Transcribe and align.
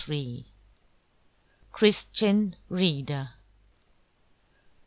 CHRISTIAN 1.71 2.55
READER. 2.69 3.33